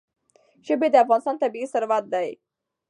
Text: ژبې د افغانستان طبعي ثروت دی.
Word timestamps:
ژبې 0.67 0.87
د 0.91 0.95
افغانستان 1.03 1.35
طبعي 1.43 1.65
ثروت 1.73 2.05
دی. 2.13 2.29